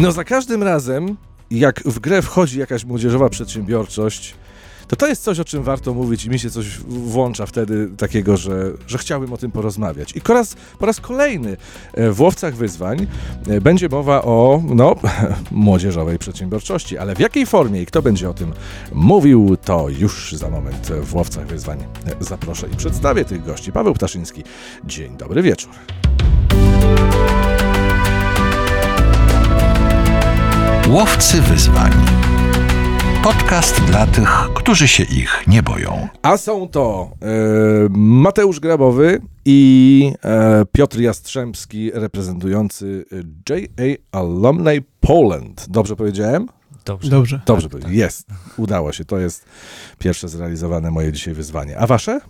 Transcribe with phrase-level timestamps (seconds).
[0.00, 1.16] No za każdym razem,
[1.50, 4.34] jak w grę wchodzi jakaś młodzieżowa przedsiębiorczość,
[4.88, 8.36] to to jest coś, o czym warto mówić i mi się coś włącza wtedy takiego,
[8.36, 10.16] że, że chciałbym o tym porozmawiać.
[10.16, 11.56] I po raz, po raz kolejny
[11.94, 13.06] e, w Łowcach Wyzwań
[13.48, 14.96] e, będzie mowa o, no,
[15.50, 18.52] młodzieżowej przedsiębiorczości, ale w jakiej formie i kto będzie o tym
[18.92, 21.78] mówił, to już za moment w Łowcach Wyzwań
[22.20, 23.72] zaproszę i przedstawię tych gości.
[23.72, 24.42] Paweł Ptaszyński,
[24.84, 25.70] dzień dobry wieczór.
[30.94, 31.92] Łowcy Wyzwań.
[33.22, 36.08] Podcast dla tych, którzy się ich nie boją.
[36.22, 37.26] A są to e,
[37.90, 43.04] Mateusz Grabowy i e, Piotr Jastrzębski, reprezentujący
[43.50, 45.66] JA Alumni Poland.
[45.68, 46.48] Dobrze powiedziałem?
[46.84, 47.10] Dobrze.
[47.10, 47.40] Dobrze.
[47.46, 48.26] Dobrze, Tak, tak, jest.
[48.56, 49.04] Udało się.
[49.04, 49.44] To jest
[49.98, 51.78] pierwsze zrealizowane moje dzisiaj wyzwanie.
[51.78, 52.20] A wasze?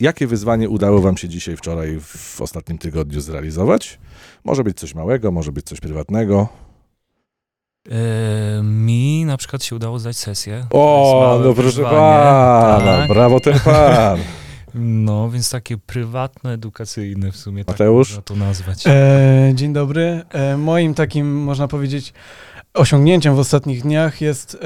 [0.00, 3.98] Jakie wyzwanie udało wam się dzisiaj, wczoraj, w ostatnim tygodniu zrealizować?
[4.44, 6.48] Może być coś małego, może być coś prywatnego.
[7.88, 10.66] E, mi na przykład się udało zdać sesję.
[10.70, 13.08] O, no proszę pana, Tak.
[13.08, 14.18] brawo ten pan.
[14.74, 18.08] No, więc takie prywatno-edukacyjne w sumie, tak Mateusz?
[18.08, 18.84] można to nazwać.
[18.86, 20.22] E, dzień dobry.
[20.30, 22.12] E, moim takim, można powiedzieć,
[22.74, 24.58] osiągnięciem w ostatnich dniach jest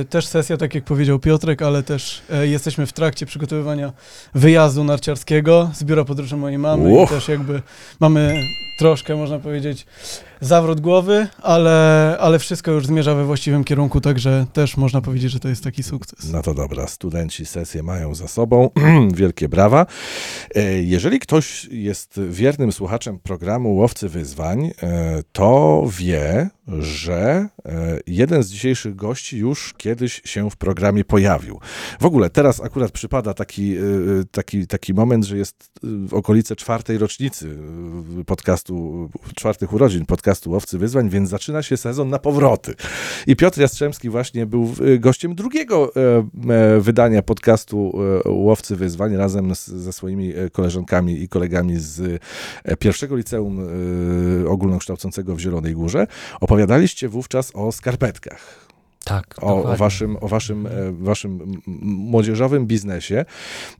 [0.00, 3.92] e, też sesja, tak jak powiedział Piotrek, ale też e, jesteśmy w trakcie przygotowywania
[4.34, 7.10] wyjazdu narciarskiego z biura podróży mojej mamy Uch.
[7.10, 7.62] i też jakby
[8.00, 8.34] mamy
[8.78, 9.86] troszkę, można powiedzieć,
[10.40, 15.40] zawrót głowy, ale, ale wszystko już zmierza we właściwym kierunku, także też można powiedzieć, że
[15.40, 16.32] to jest taki sukces.
[16.32, 18.70] No to dobra, studenci sesję mają za sobą.
[19.14, 19.86] Wielkie brawa.
[20.54, 28.42] E, Jeżeli ktoś jest wiernym słuchaczem programu Łowcy Wyzwań, e, to wie, że e, jeden
[28.42, 31.60] z dzisiejszych gości już kiedyś się w programie pojawił.
[32.00, 33.80] W ogóle teraz akurat przypada taki, e,
[34.30, 37.58] taki, taki moment, że jest e, w okolice czwartej rocznicy
[38.20, 42.74] e, podcastu, czwartych urodzin podcastu Łowcy Wyzwań, więc zaczyna się sezon na powroty.
[43.26, 46.18] I Piotr Jastrzębski właśnie był e, gościem drugiego e,
[46.54, 47.92] e, wydania podcastu
[48.24, 52.20] e, Łowcy Wyzwań razem z, ze swoimi e, koleżankami i kolegami z
[52.64, 56.06] e, pierwszego liceum e, ogólnokształcącego w Zielonej Górze.
[56.60, 58.68] Opowiadaliście wówczas o skarpetkach,
[59.04, 63.24] tak, o, o waszym, o waszym, e, waszym młodzieżowym biznesie,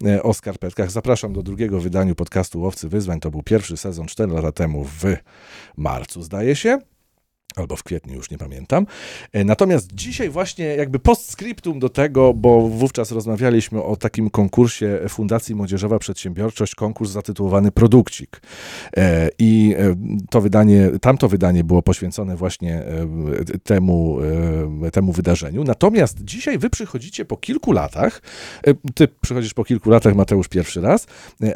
[0.04, 0.90] e, o skarpetkach.
[0.90, 3.20] Zapraszam do drugiego wydania podcastu Łowcy Wyzwań.
[3.20, 5.04] To był pierwszy sezon 4 lata temu w
[5.76, 6.78] marcu, zdaje się.
[7.56, 8.87] Albo w kwietniu, już nie pamiętam.
[9.33, 15.55] E, Natomiast dzisiaj właśnie jakby postscriptum do tego, bo wówczas rozmawialiśmy o takim konkursie Fundacji
[15.55, 18.43] Młodzieżowa Przedsiębiorczość, konkurs zatytułowany Produkcik.
[18.97, 19.94] E, I e,
[20.31, 22.83] to wydanie, tamto wydanie było poświęcone właśnie
[23.65, 24.19] temu,
[24.93, 25.65] temu wydarzeniu.
[25.65, 28.22] Natomiast dzisiaj wy przychodzicie po kilku latach,
[28.94, 31.06] ty przychodzisz po kilku latach, Mateusz pierwszy raz,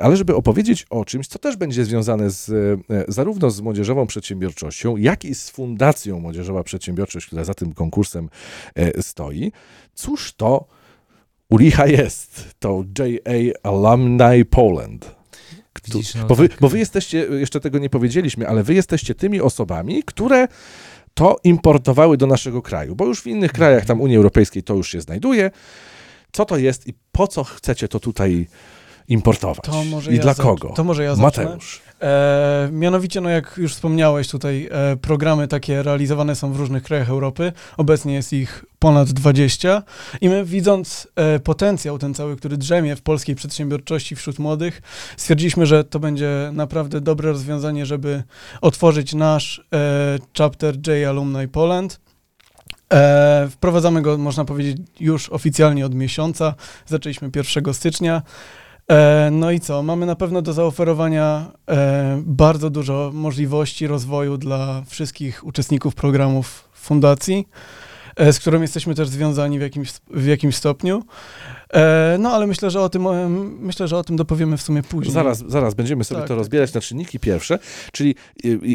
[0.00, 5.25] ale żeby opowiedzieć o czymś, co też będzie związane z, zarówno z młodzieżową przedsiębiorczością, jak
[5.25, 5.83] i z Fundacją
[6.20, 8.28] Młodzieżowa Przedsiębiorczość, która za tym konkursem
[8.74, 9.52] e, stoi.
[9.94, 10.64] Cóż to
[11.50, 12.54] u licha jest?
[12.58, 15.14] To JA Alumni Poland.
[15.72, 16.60] Kto- Widzisz, no bo, wy, tak.
[16.60, 20.48] bo wy jesteście, jeszcze tego nie powiedzieliśmy, ale wy jesteście tymi osobami, które
[21.14, 24.90] to importowały do naszego kraju, bo już w innych krajach tam Unii Europejskiej to już
[24.90, 25.50] się znajduje.
[26.32, 28.46] Co to jest i po co chcecie to tutaj
[29.08, 29.64] importować?
[29.64, 30.68] To I ja dla kogo?
[30.68, 31.44] To może ja zacznę.
[31.44, 31.82] Mateusz.
[32.04, 37.09] E, mianowicie, no jak już wspomniałeś tutaj, e, programy takie realizowane są w różnych krajach
[37.09, 37.53] Europy.
[37.76, 39.82] Obecnie jest ich ponad 20
[40.20, 44.82] i my widząc e, potencjał ten cały, który drzemie w polskiej przedsiębiorczości wśród młodych,
[45.16, 48.22] stwierdziliśmy, że to będzie naprawdę dobre rozwiązanie, żeby
[48.60, 52.00] otworzyć nasz e, chapter J Alumni Poland.
[52.93, 56.54] E, wprowadzamy go, można powiedzieć, już oficjalnie od miesiąca.
[56.87, 58.22] Zaczęliśmy 1 stycznia.
[58.90, 59.82] E, no i co?
[59.82, 67.48] Mamy na pewno do zaoferowania e, bardzo dużo możliwości rozwoju dla wszystkich uczestników programów fundacji,
[68.16, 71.02] e, z którą jesteśmy też związani w jakimś, w jakimś stopniu.
[72.18, 73.06] No ale myślę, że o tym
[73.60, 75.14] myślę, że o tym dopowiemy w sumie później.
[75.14, 77.58] Zaraz, zaraz będziemy sobie Tak, to rozbierać na czynniki pierwsze.
[77.92, 78.14] Czyli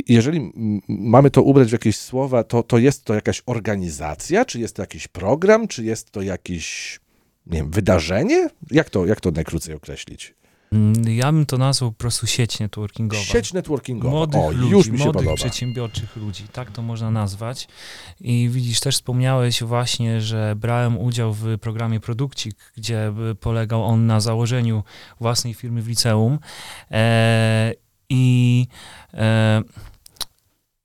[0.07, 0.51] jeżeli
[0.87, 4.81] mamy to ubrać w jakieś słowa, to, to jest to jakaś organizacja, czy jest to
[4.81, 6.99] jakiś program, czy jest to jakieś
[7.49, 8.49] nie wiem, wydarzenie?
[8.71, 10.33] Jak to, jak to najkrócej określić?
[10.71, 13.23] Mm, Ja bym to nazwał po prostu sieć networkingowa.
[13.23, 14.15] Sieć networkingowa.
[14.15, 15.35] Młodych o, ludzi, już mi się młodych podoba.
[15.35, 17.67] przedsiębiorczych ludzi, tak to można nazwać.
[18.21, 24.19] I widzisz, też wspomniałeś właśnie, że brałem udział w programie Produkcik, gdzie polegał on na
[24.19, 24.83] założeniu
[25.19, 26.39] własnej firmy w liceum.
[26.91, 27.73] E,
[28.09, 28.67] I
[29.13, 29.61] e,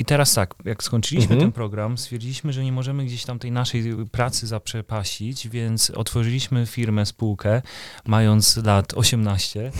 [0.04, 1.40] I teraz tak, jak skończyliśmy Mhm.
[1.40, 7.06] ten program, stwierdziliśmy, że nie możemy gdzieś tam tej naszej pracy zaprzepaścić, więc otworzyliśmy firmę,
[7.06, 7.62] spółkę,
[8.06, 9.70] mając lat 18.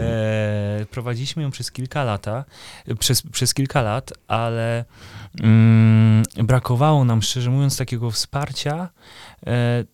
[0.00, 2.44] E, prowadziliśmy ją przez kilka lata,
[2.98, 4.84] przez, przez kilka lat, ale
[5.40, 8.88] mm, brakowało nam, szczerze mówiąc, takiego wsparcia
[9.46, 9.84] e,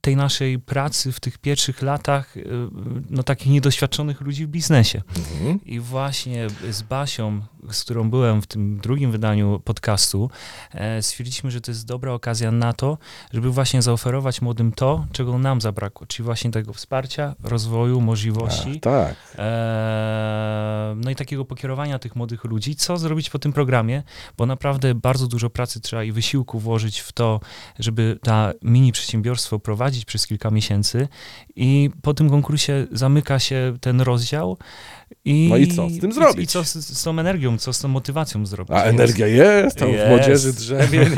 [0.00, 2.40] tej naszej pracy w tych pierwszych latach, e,
[3.10, 5.02] no takich niedoświadczonych ludzi w biznesie.
[5.16, 5.64] Mhm.
[5.64, 7.40] I właśnie z Basią,
[7.70, 9.25] z którą byłem w tym drugim wydaniu
[9.64, 10.30] podcastu,
[10.74, 12.98] e, stwierdziliśmy, że to jest dobra okazja na to,
[13.32, 18.80] żeby właśnie zaoferować młodym to, czego nam zabrakło, czyli właśnie tego wsparcia, rozwoju, możliwości.
[18.80, 19.14] Tak.
[19.38, 24.02] e, no i takiego pokierowania tych młodych ludzi, co zrobić po tym programie,
[24.38, 27.40] bo naprawdę bardzo dużo pracy trzeba i wysiłku włożyć w to,
[27.78, 31.08] żeby ta mini przedsiębiorstwo prowadzić przez kilka miesięcy
[31.56, 34.58] i po tym konkursie zamyka się ten rozdział
[35.24, 35.48] i...
[35.50, 36.44] No i co z tym zrobić?
[36.44, 38.72] I co z, z tą energią, co z tą motywacją zrobić.
[38.76, 41.10] A Więc- energia jest, tam w młodzieży drzewie.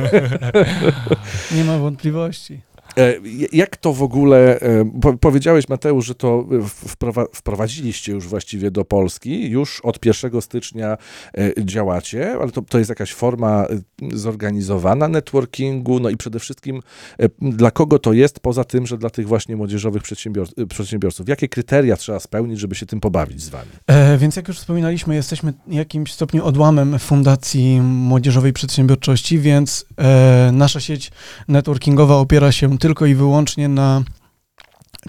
[1.56, 2.61] Nie ma wątpliwości.
[2.99, 3.15] E,
[3.53, 6.45] Jak to w ogóle, e, po, powiedziałeś Mateusz, że to
[6.89, 10.97] wprowa- wprowadziliście już właściwie do Polski, już od 1 stycznia
[11.39, 13.79] e, działacie, ale to, to jest jakaś forma e,
[14.19, 16.83] zorganizowana networkingu, no i przede wszystkim
[17.19, 21.29] e, dla kogo to jest, poza tym, że dla tych właśnie młodzieżowych przedsiębior- przedsiębiorców.
[21.29, 23.69] Jakie kryteria trzeba spełnić, żeby się tym pobawić z wami?
[23.87, 30.51] E, więc jak już wspominaliśmy, jesteśmy w jakimś stopniu odłamem Fundacji Młodzieżowej Przedsiębiorczości, więc e,
[30.53, 31.11] nasza sieć
[31.49, 34.02] networkingowa opiera się tylko i wyłącznie na,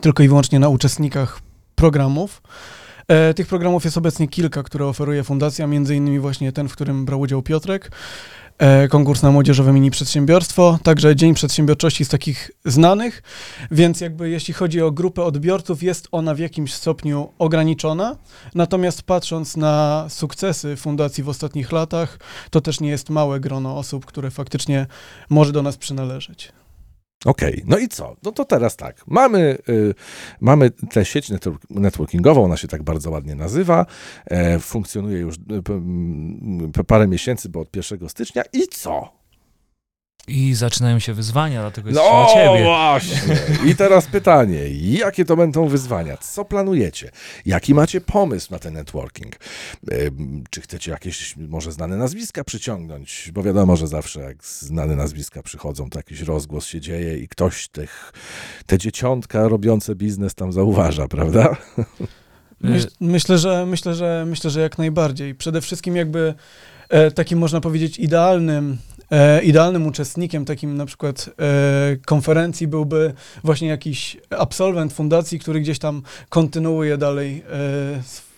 [0.01, 1.39] tylko i wyłącznie na uczestnikach
[1.75, 2.41] programów.
[3.09, 7.05] E, tych programów jest obecnie kilka, które oferuje fundacja, między innymi właśnie ten, w którym
[7.05, 7.91] brał udział Piotrek,
[8.57, 13.23] e, konkurs na młodzieżowe mini przedsiębiorstwo, także Dzień Przedsiębiorczości z takich znanych,
[13.71, 18.15] więc jakby jeśli chodzi o grupę odbiorców, jest ona w jakimś stopniu ograniczona,
[18.55, 24.05] natomiast patrząc na sukcesy fundacji w ostatnich latach, to też nie jest małe grono osób,
[24.05, 24.87] które faktycznie
[25.29, 26.51] może do nas przynależeć.
[27.25, 28.15] Okej, no i co?
[28.23, 29.03] No to teraz tak.
[29.07, 29.93] Mamy, y,
[30.41, 33.85] mamy tę sieć network- networkingową, ona się tak bardzo ładnie nazywa.
[34.25, 35.35] E, funkcjonuje już
[36.79, 38.43] y, parę miesięcy, bo od 1 stycznia.
[38.53, 39.18] I co?
[40.27, 42.63] I zaczynają się wyzwania, dlatego jest No ciebie.
[42.63, 43.37] właśnie.
[43.71, 46.17] I teraz pytanie, jakie to będą wyzwania?
[46.17, 47.11] Co planujecie?
[47.45, 49.35] Jaki macie pomysł na ten networking?
[50.49, 53.29] Czy chcecie jakieś może znane nazwiska przyciągnąć?
[53.33, 57.67] Bo wiadomo, że zawsze jak znane nazwiska przychodzą, to jakiś rozgłos się dzieje i ktoś
[57.67, 58.13] tych,
[58.65, 61.55] te dzieciątka robiące biznes tam zauważa, prawda?
[62.61, 65.35] Myśl, myślę, że, myślę, że, myślę, że jak najbardziej.
[65.35, 66.33] Przede wszystkim jakby
[66.89, 68.77] e, takim można powiedzieć idealnym,
[69.11, 73.13] e, idealnym uczestnikiem takim na przykład e, konferencji byłby
[73.43, 78.29] właśnie jakiś absolwent fundacji, który gdzieś tam kontynuuje dalej e, sw-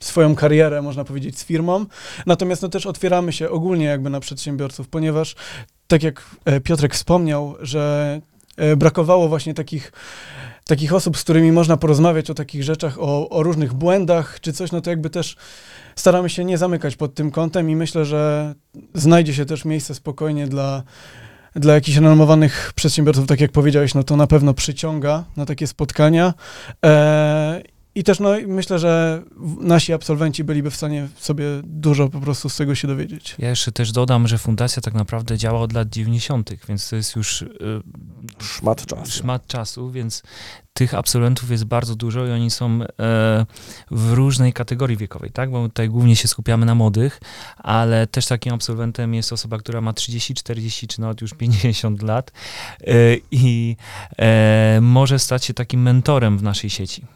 [0.00, 1.86] swoją karierę, można powiedzieć, z firmą.
[2.26, 5.34] Natomiast no też otwieramy się ogólnie jakby na przedsiębiorców, ponieważ
[5.86, 8.20] tak jak e, Piotrek wspomniał, że
[8.56, 9.92] e, brakowało właśnie takich
[10.70, 14.72] takich osób, z którymi można porozmawiać o takich rzeczach, o, o różnych błędach czy coś,
[14.72, 15.36] no to jakby też
[15.96, 18.54] staramy się nie zamykać pod tym kątem i myślę, że
[18.94, 20.82] znajdzie się też miejsce spokojnie dla,
[21.54, 26.34] dla jakichś renomowanych przedsiębiorców, tak jak powiedziałeś, no to na pewno przyciąga na takie spotkania.
[26.84, 27.62] E,
[27.94, 29.22] I też no, myślę, że
[29.60, 33.34] nasi absolwenci byliby w stanie sobie dużo po prostu z tego się dowiedzieć.
[33.38, 37.16] Ja jeszcze też dodam, że fundacja tak naprawdę działa od lat 90., więc to jest
[37.16, 37.48] już y,
[38.38, 39.10] Szmat czasu.
[39.12, 40.22] szmat czasu, więc
[40.72, 42.86] tych absolwentów jest bardzo dużo i oni są e,
[43.90, 45.50] w różnej kategorii wiekowej, tak?
[45.50, 47.20] Bo tutaj głównie się skupiamy na młodych,
[47.56, 52.32] ale też takim absolwentem jest osoba, która ma 30, 40 czy nawet już 50 lat
[52.80, 52.92] e,
[53.30, 53.76] i
[54.18, 57.06] e, może stać się takim mentorem w naszej sieci.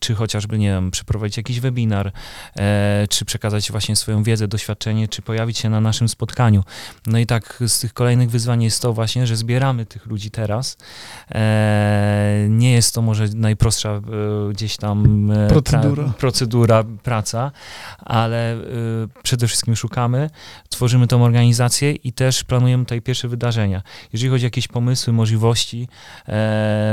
[0.00, 2.12] Czy chociażby, nie wiem, przeprowadzić jakiś webinar,
[3.10, 6.64] czy przekazać właśnie swoją wiedzę, doświadczenie, czy pojawić się na naszym spotkaniu.
[7.06, 10.76] No i tak z tych kolejnych wyzwań jest to właśnie, że zbieramy tych ludzi teraz.
[12.48, 14.02] Nie jest to może najprostsza e,
[14.50, 16.04] gdzieś tam e, Procedura.
[16.04, 17.52] Pra, procedura, praca,
[17.98, 18.58] ale e,
[19.22, 20.30] przede wszystkim szukamy,
[20.68, 23.82] tworzymy tą organizację i też planujemy tutaj pierwsze wydarzenia.
[24.12, 25.88] Jeżeli chodzi o jakieś pomysły, możliwości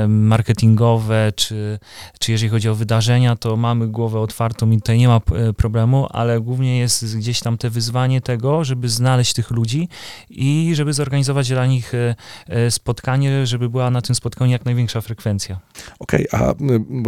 [0.07, 1.79] marketingowe, czy,
[2.19, 5.21] czy jeżeli chodzi o wydarzenia, to mamy głowę otwartą i tutaj nie ma
[5.57, 9.89] problemu, ale głównie jest gdzieś tam te wyzwanie tego, żeby znaleźć tych ludzi
[10.29, 11.93] i żeby zorganizować dla nich
[12.69, 15.59] spotkanie, żeby była na tym spotkaniu jak największa frekwencja.
[15.99, 17.03] Okej, a y, mm,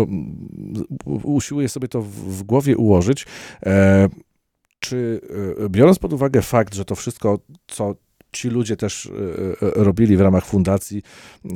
[1.05, 3.25] u- usiłuję sobie to w, w głowie ułożyć.
[3.65, 4.09] E,
[4.79, 5.21] czy
[5.65, 7.95] y, biorąc pod uwagę fakt, że to wszystko, co
[8.31, 11.03] ci ludzie też e, e, robili w ramach fundacji,
[11.45, 11.49] e,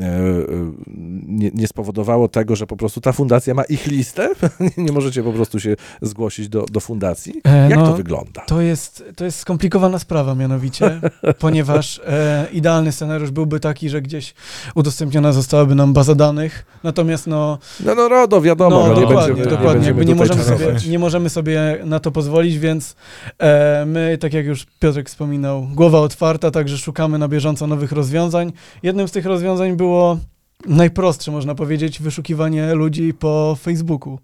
[1.27, 4.29] nie, nie spowodowało tego, że po prostu ta fundacja ma ich listę?
[4.77, 7.41] nie możecie po prostu się zgłosić do, do fundacji?
[7.44, 8.41] E, Jak no, to wygląda?
[8.41, 11.01] To jest, to jest skomplikowana sprawa mianowicie,
[11.39, 14.34] ponieważ e, idealny scenariusz byłby taki, że gdzieś
[14.75, 19.34] udostępniona zostałaby nam baza danych, natomiast no, No, no RODO, wiadomo, no no, nie dokładnie,
[19.34, 22.96] będziemy, dokładnie, nie możemy, sobie, nie możemy sobie na to pozwolić, więc
[23.39, 28.54] e, my, tak jak już Piotrek wspominał, głowa otwarta, także szukamy na bieżąco nowych rozwiązań.
[28.84, 30.18] Jednym z tych rozwiązań było
[30.66, 34.20] najprostsze, można powiedzieć, wyszukiwanie ludzi po Facebooku.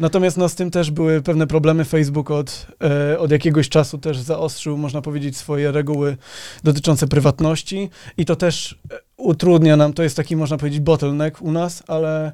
[0.00, 1.84] Natomiast no, z tym też były pewne problemy.
[1.84, 6.16] Facebook od, e, od jakiegoś czasu też zaostrzył, można powiedzieć, swoje reguły
[6.64, 11.52] dotyczące prywatności i to też e, utrudnia nam, to jest taki, można powiedzieć, bottleneck u
[11.52, 12.32] nas, ale,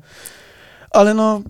[0.91, 1.43] ale no,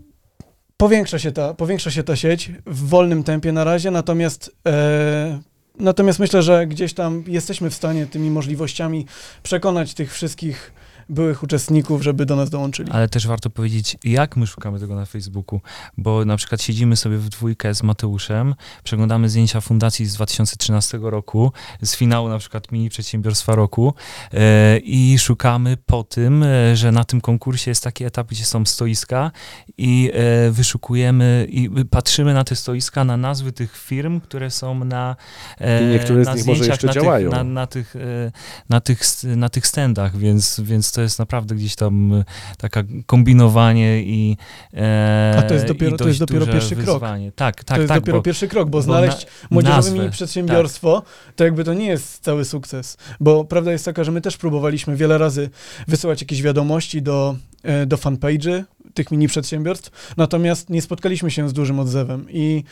[0.77, 6.19] powiększa się, ta, powiększa się ta sieć w wolnym tempie na razie, natomiast, e, natomiast
[6.19, 9.07] myślę, że gdzieś tam jesteśmy w stanie tymi możliwościami
[9.43, 10.73] przekonać tych wszystkich
[11.09, 12.91] byłych uczestników, żeby do nas dołączyli.
[12.93, 15.61] Ale też warto powiedzieć, jak my szukamy tego na Facebooku,
[15.99, 21.53] bo na przykład siedzimy sobie w dwójkę z Mateuszem, przeglądamy zdjęcia fundacji z 2013 roku,
[21.83, 23.95] z finału na przykład mini przedsiębiorstwa roku
[24.33, 28.65] e, i szukamy po tym, e, że na tym konkursie jest taki etap, gdzie są
[28.65, 29.31] stoiska
[29.79, 35.17] i e, wyszukujemy i patrzymy na te stoiska, na nazwy tych firm, które są na
[35.61, 37.31] e, I niektóre z na nich może zdjęciach, jeszcze na działają.
[37.31, 38.33] Tych, na, na, tych, e,
[38.69, 39.01] na, tych,
[39.37, 42.25] na tych standach, więc, więc to jest naprawdę gdzieś tam e,
[42.59, 44.37] taka kombinowanie i
[44.75, 46.87] e, A to jest dopiero- to jest dopiero pierwszy krok.
[46.87, 47.33] wyzwanie.
[47.33, 50.11] Tak, tak, to jest tak, dopiero bo, pierwszy krok, bo bo znaleźć na- młodzieżowe mini
[50.11, 51.03] przedsiębiorstwo,
[51.37, 52.97] to jakby to nie jest cały sukces.
[53.21, 55.51] Bo prawda jest taka, że my też próbowaliśmy wiele razy
[55.89, 61.53] wysyłać jakieś wiadomości do, e, do fanpage'y tych mini przedsiębiorstw, natomiast nie spotkaliśmy się z
[61.53, 62.65] dużym odzewem i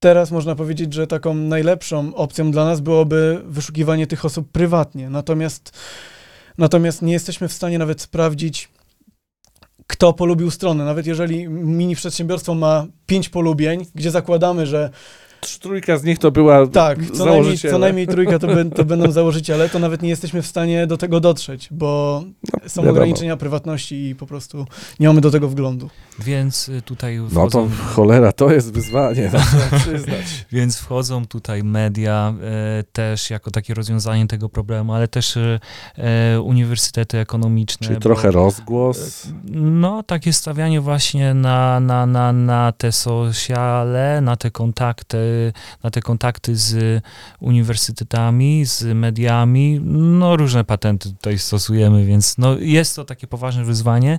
[0.00, 5.10] Teraz można powiedzieć, że taką najlepszą opcją dla nas byłoby wyszukiwanie tych osób prywatnie.
[5.10, 5.78] Natomiast,
[6.58, 8.68] natomiast nie jesteśmy w stanie nawet sprawdzić,
[9.86, 10.84] kto polubił stronę.
[10.84, 14.90] Nawet jeżeli mini przedsiębiorstwo ma pięć polubień, gdzie zakładamy, że
[15.60, 19.10] Trójka z nich to była tak, co najmniej, co najmniej trójka to, ben- to będą
[19.12, 22.22] założyciele, to nawet nie jesteśmy w stanie do tego dotrzeć, bo
[22.66, 22.90] są wiadomo.
[22.90, 24.66] ograniczenia prywatności i po prostu
[25.00, 25.90] nie mamy do tego wglądu.
[26.18, 29.38] więc y, tutaj No wchodzą, to cholera, to jest wyzwanie, no,
[29.68, 30.46] trzeba przyznać.
[30.52, 35.60] więc wchodzą tutaj media e, też jako takie rozwiązanie tego problemu, ale też e,
[35.96, 37.84] e, uniwersytety ekonomiczne.
[37.86, 39.28] Czyli bo- trochę rozgłos.
[39.54, 45.16] No, takie stawianie właśnie na, na, na, na te sociale, na te kontakty,
[45.82, 47.02] na te kontakty z
[47.40, 49.80] uniwersytetami, z mediami.
[49.84, 54.18] No, różne patenty tutaj stosujemy, więc no, jest to takie poważne wyzwanie.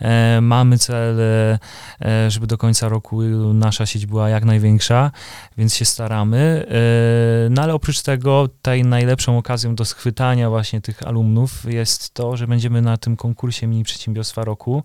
[0.00, 1.58] E, mamy cel, e,
[2.00, 3.22] e, żeby do końca roku
[3.54, 5.10] nasza sieć była jak największa,
[5.58, 6.66] więc się staramy.
[6.68, 12.36] E, no, ale oprócz tego, tutaj najlepszą okazją do schwytania właśnie tych alumnów jest to,
[12.36, 14.82] że będziemy na tym konkursie mini przedsiębiorstwa roku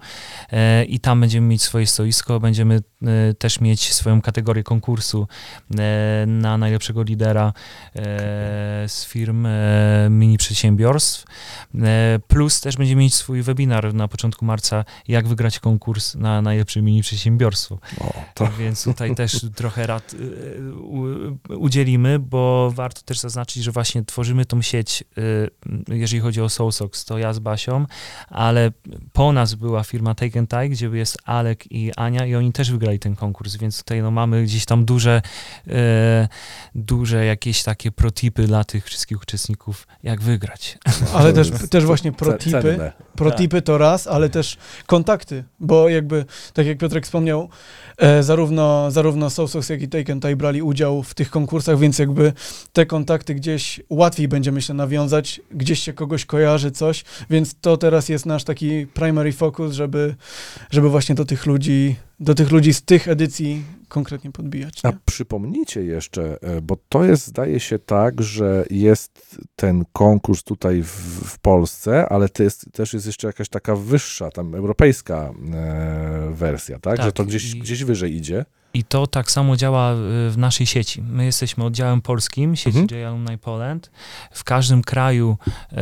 [0.51, 2.81] e, i tam będziemy mieć swoje stoisko, będziemy
[3.39, 5.27] też mieć swoją kategorię konkursu
[5.79, 7.53] e, na najlepszego lidera
[7.95, 8.01] e,
[8.87, 11.25] z firm e, mini przedsiębiorstw.
[11.75, 16.81] E, Plus też będziemy mieć swój webinar na początku marca, jak wygrać konkurs na najlepsze
[16.81, 17.79] mini przedsiębiorstwo.
[17.99, 20.15] O, to Więc tutaj też trochę rad
[21.49, 25.03] udzielimy, bo warto też zaznaczyć, że właśnie tworzymy tą sieć,
[25.87, 27.85] jeżeli chodzi o Soulsox, to ja z Basią,
[28.27, 28.71] ale
[29.13, 32.71] po nas była firma Take and Tie, gdzie jest Alek i Ania i oni też
[32.71, 35.21] wygrali ten konkurs, więc tutaj no, mamy gdzieś tam duże,
[35.67, 35.71] y,
[36.75, 40.77] duże jakieś takie protipy dla tych wszystkich uczestników, jak wygrać.
[41.13, 46.77] Ale też, też właśnie protipy, protipy to raz, ale też kontakty, bo jakby, tak jak
[46.77, 47.86] Piotrek wspomniał, e,
[48.21, 52.33] zarówno, zarówno Soulsox, jak i Take and Tie brali udział w tych konkursach, więc jakby
[52.73, 58.09] te kontakty gdzieś łatwiej będzie, myślę, nawiązać, gdzieś się kogoś kojarzy, coś, więc to teraz
[58.09, 60.15] jest nasz taki primary focus, żeby,
[60.69, 64.79] żeby właśnie do tych ludzi, do tych ludzi z tych edycji konkretnie podbijać.
[64.83, 64.97] A Nie?
[65.05, 70.87] przypomnijcie jeszcze, e, bo to jest, zdaje się tak, że jest ten konkurs tutaj w,
[71.29, 76.79] w Polsce, ale to jest, też jest jeszcze jakaś taka wyższa, tam europejska e, wersja,
[76.79, 76.97] tak?
[76.97, 78.45] Tak, Że to gdzieś, i- gdzieś wyżej idzie.
[78.77, 79.95] I to tak samo działa y,
[80.31, 81.01] w naszej sieci.
[81.01, 82.99] My jesteśmy oddziałem polskim, sieci Mhm.
[83.01, 83.91] J Alumni Poland.
[84.31, 85.37] W każdym kraju
[85.71, 85.75] e,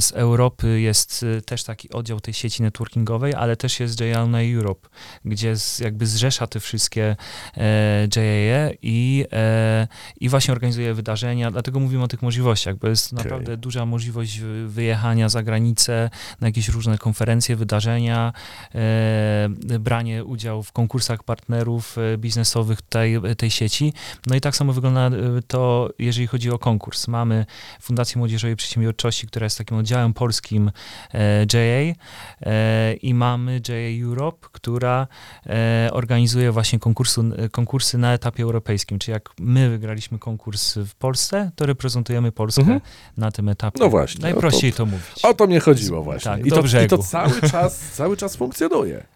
[0.00, 4.54] z Europy jest y, też taki oddział tej sieci networkingowej, ale też jest J Alumni
[4.54, 4.88] Europe,
[5.24, 7.16] gdzie z, jakby zrzesza te wszystkie
[7.56, 9.88] e, JAE i, e,
[10.20, 11.50] i właśnie organizuje wydarzenia.
[11.50, 16.46] Dlatego mówimy o tych możliwościach, bo jest naprawdę duża możliwość wy- wyjechania za granicę na
[16.48, 18.32] jakieś różne konferencje, wydarzenia,
[18.74, 19.48] e,
[19.80, 23.92] branie udziału w konkursach partnerów e, biznesowych tej, tej sieci.
[24.26, 27.08] No i tak samo wygląda y, to, jeżeli chodzi o konkurs.
[27.08, 27.46] Mamy
[27.80, 30.70] Fundację Młodzieżowej Przedsiębiorczości, która jest takim oddziałem polskim
[31.14, 31.94] e, JA
[32.40, 35.06] e, i mamy JA Europe, która
[35.46, 38.98] e, organizuje właśnie konkursu, konkursy na etapie europejskim.
[38.98, 42.80] Czyli jak my wygraliśmy konkurs w Polsce, to reprezentujemy Polskę Mhm.
[43.16, 43.80] na tym etapie.
[43.80, 45.24] No właśnie, Najprościej to, mówić.
[45.24, 46.30] O to mnie chodziło właśnie.
[46.30, 49.06] Tak, I, to, I to cały czas, cały czas funkcjonuje.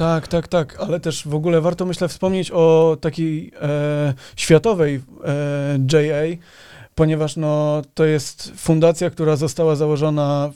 [0.00, 5.78] Tak, tak, tak, ale też w ogóle warto myślę wspomnieć o takiej e, światowej e,
[5.92, 6.36] JA,
[6.94, 10.50] ponieważ no, to jest fundacja, która została założona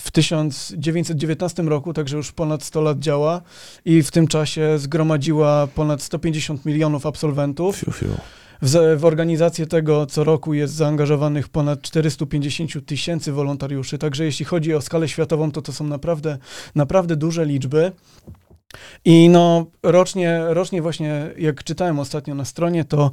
[0.00, 3.42] w 1919 roku, także już ponad 100 lat działa
[3.84, 7.76] i w tym czasie zgromadziła ponad 150 milionów absolwentów.
[7.76, 8.06] Fiu, fiu.
[8.62, 14.74] W, w organizację tego co roku jest zaangażowanych ponad 450 tysięcy wolontariuszy, także jeśli chodzi
[14.74, 16.38] o skalę światową, to to są naprawdę,
[16.74, 17.92] naprawdę duże liczby.
[19.04, 23.10] I no rocznie, rocznie właśnie, jak czytałem ostatnio na stronie, to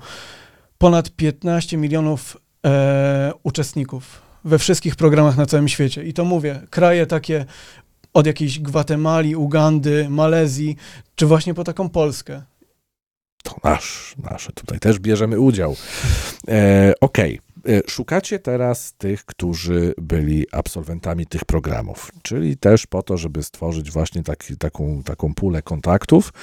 [0.77, 6.03] ponad 15 milionów e, uczestników we wszystkich programach na całym świecie.
[6.03, 7.45] I to mówię, kraje takie
[8.13, 10.75] od jakiejś Gwatemali, Ugandy, Malezji,
[11.15, 12.41] czy właśnie po taką Polskę.
[13.43, 14.51] To nasz, nasze.
[14.51, 15.75] Tutaj też bierzemy udział.
[16.47, 17.35] E, Okej.
[17.35, 17.48] E,
[17.87, 24.23] Szukacie teraz tych, którzy byli absolwentami tych programów, czyli też po to, żeby stworzyć właśnie
[24.23, 26.33] taki, taką, taką pulę kontaktów,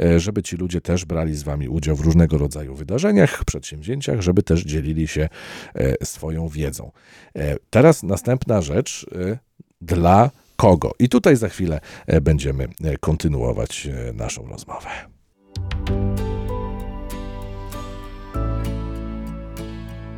[0.00, 4.42] e, żeby ci ludzie też brali z wami udział w różnego rodzaju wydarzeniach, przedsięwzięciach, żeby
[4.42, 5.28] też dzielili się
[5.74, 6.90] e, swoją wiedzą.
[7.36, 9.38] E, Teraz następna rzecz, e,
[9.80, 10.92] dla kogo?
[10.98, 14.88] I tutaj za chwilę e, będziemy e, kontynuować e, naszą rozmowę.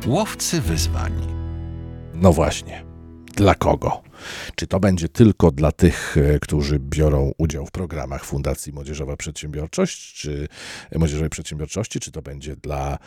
[0.05, 1.13] Łowcy wyzwań.
[2.13, 2.86] No właśnie.
[3.37, 4.01] Dla kogo?
[4.55, 10.13] Czy to będzie tylko dla tych, e, którzy biorą udział w programach Fundacji Młodzieżowa Przedsiębiorczość,
[10.13, 10.47] czy
[10.95, 12.97] Młodzieżowej Przedsiębiorczości, czy to będzie dla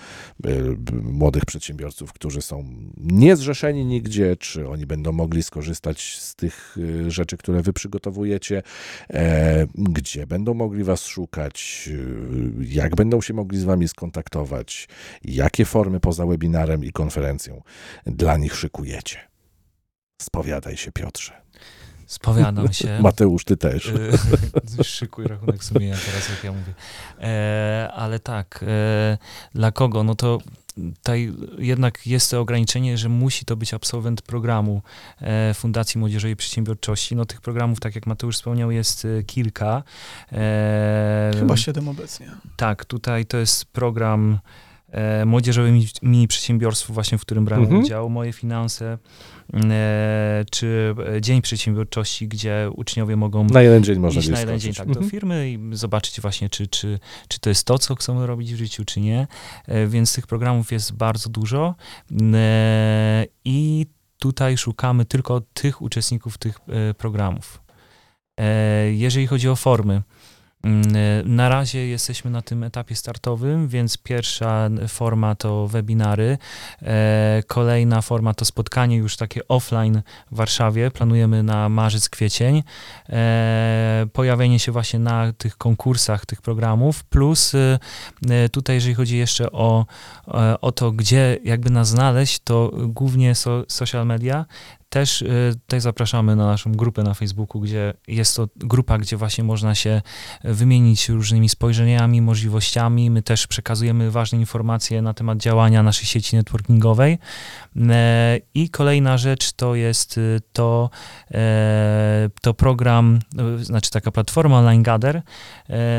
[0.44, 0.50] e,
[1.02, 2.64] młodych przedsiębiorców, którzy są
[2.96, 8.62] niezrzeszeni nigdzie, czy oni będą mogli skorzystać z tych e, rzeczy, które wy przygotowujecie,
[9.74, 11.88] gdzie będą mogli was szukać,
[12.60, 14.88] jak będą się mogli z wami skontaktować,
[15.24, 17.62] jakie formy poza webinarem i konferencją
[18.06, 19.29] dla nich szykujecie.
[20.22, 21.32] Spowiadaj się, Piotrze.
[22.06, 22.98] Spowiadam się.
[23.02, 23.92] Mateusz, ty też.
[24.78, 26.74] E, Szykuj rachunek sumienia teraz, jak ja mówię.
[27.20, 29.18] E, ale tak, e,
[29.54, 30.04] dla kogo?
[30.04, 30.38] No to
[30.96, 34.82] tutaj jednak jest to ograniczenie, że musi to być absolwent programu
[35.20, 37.16] e, Fundacji Młodzieżowej Przedsiębiorczości.
[37.16, 39.82] No tych programów, tak jak Mateusz wspomniał, jest e, kilka.
[40.32, 42.30] E, Chyba siedem obecnie.
[42.56, 44.38] tak, tutaj to jest program
[44.90, 45.72] e, Młodzieżowe
[46.02, 47.82] mini, przedsiębiorstwo, właśnie w którym brałem Mhm.
[47.82, 48.98] udział, moje finanse,
[49.54, 54.60] e, czy e, Dzień Przedsiębiorczości, gdzie uczniowie mogą Na jeden dzień można iść na jeden
[54.60, 55.10] dzień tak, do Mhm.
[55.10, 56.98] firmy i zobaczyć właśnie, czy, czy,
[57.28, 59.26] czy to jest to, co chcą robić w życiu, czy nie.
[59.66, 61.74] E, Więc tych programów jest bardzo dużo
[62.34, 63.86] E, i
[64.18, 67.62] tutaj szukamy tylko tych uczestników tych e, programów.
[68.90, 70.02] Jeżeli chodzi o formy,
[71.24, 76.38] na razie jesteśmy na tym etapie startowym, więc pierwsza forma to webinary,
[76.82, 82.62] e, kolejna forma to spotkanie już takie offline w Warszawie, planujemy na marzec, kwiecień,
[83.08, 87.78] e, pojawienie się właśnie na tych konkursach tych programów, plus e,
[88.30, 89.86] e, tutaj jeżeli chodzi jeszcze o,
[90.28, 94.44] e, o to, gdzie jakby nas znaleźć, to głównie so, social media,
[94.90, 99.44] też e, tutaj zapraszamy na naszą grupę na Facebooku, gdzie jest to grupa, gdzie właśnie
[99.44, 100.02] można się
[100.44, 103.10] wymienić różnymi spojrzeniami, możliwościami.
[103.10, 107.18] My też przekazujemy ważne informacje na temat działania naszej sieci networkingowej.
[107.76, 110.90] E, I kolejna rzecz to jest y, to,
[112.40, 113.18] to program,
[113.60, 115.22] y, znaczy taka platforma Online Gather,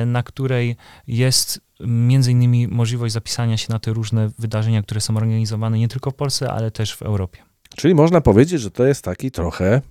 [0.06, 0.76] na której
[1.08, 6.12] jest między innymi możliwość zapisania się na te różne wydarzenia, które są organizowane nie tylko
[6.12, 7.51] w Polsce, ale też w Europie.
[7.76, 9.82] Czyli można powiedzieć, że to jest taki trochę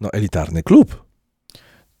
[0.00, 1.07] no, elitarny klub.